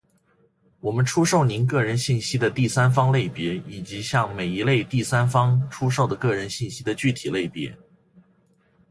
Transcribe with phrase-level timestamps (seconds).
[0.79, 7.77] 我们出售您个人信息的第三方类别，以及向每一类第三方出售的个人信息的具体类别。